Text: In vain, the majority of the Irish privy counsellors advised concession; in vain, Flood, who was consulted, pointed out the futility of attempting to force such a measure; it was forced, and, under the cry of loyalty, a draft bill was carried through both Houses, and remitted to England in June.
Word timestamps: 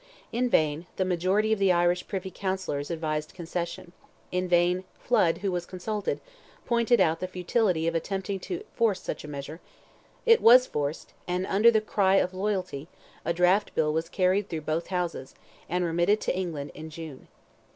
In 0.31 0.49
vain, 0.49 0.87
the 0.95 1.05
majority 1.05 1.53
of 1.53 1.59
the 1.59 1.71
Irish 1.71 2.07
privy 2.07 2.31
counsellors 2.31 2.89
advised 2.89 3.35
concession; 3.35 3.91
in 4.31 4.47
vain, 4.47 4.83
Flood, 4.99 5.37
who 5.45 5.51
was 5.51 5.67
consulted, 5.67 6.19
pointed 6.65 6.99
out 6.99 7.19
the 7.19 7.27
futility 7.27 7.87
of 7.87 7.93
attempting 7.93 8.39
to 8.39 8.63
force 8.73 8.99
such 8.99 9.23
a 9.23 9.27
measure; 9.27 9.59
it 10.25 10.41
was 10.41 10.65
forced, 10.65 11.13
and, 11.27 11.45
under 11.45 11.69
the 11.69 11.81
cry 11.81 12.15
of 12.15 12.33
loyalty, 12.33 12.87
a 13.23 13.31
draft 13.31 13.75
bill 13.75 13.93
was 13.93 14.09
carried 14.09 14.49
through 14.49 14.61
both 14.61 14.87
Houses, 14.87 15.35
and 15.69 15.85
remitted 15.85 16.19
to 16.21 16.35
England 16.35 16.71
in 16.73 16.89
June. 16.89 17.27